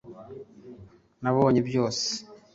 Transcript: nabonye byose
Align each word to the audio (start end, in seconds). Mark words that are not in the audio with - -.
nabonye 1.21 1.59
byose 1.67 2.07